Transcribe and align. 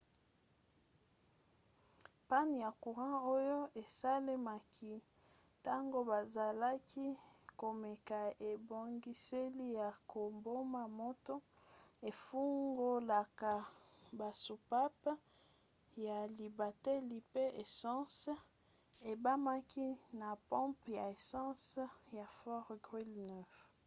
panne 2.27 2.55
ya 2.65 2.71
courant 2.83 3.17
oyo 3.35 3.59
esalemaki 3.83 4.93
ntango 5.59 5.99
bazalaki 6.11 7.05
komeka 7.59 8.19
ebongiseli 8.51 9.67
ya 9.79 9.89
koboma 10.11 10.83
moto 10.99 11.35
efungolaka 12.09 13.53
basoupape 14.19 15.11
ya 16.05 16.17
libateli 16.37 17.17
mpe 17.29 17.43
essence 17.63 18.31
ebimaki 19.11 19.87
na 20.19 20.29
pompe 20.49 20.89
ya 20.99 21.05
essence 21.15 21.75
ya 22.17 22.25
fort 22.37 22.69
greely 22.85 23.23
9 23.33 23.73